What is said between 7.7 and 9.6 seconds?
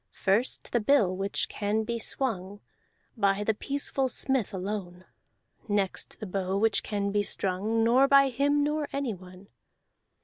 Nor by him nor anyone.